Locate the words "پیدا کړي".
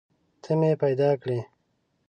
0.83-1.39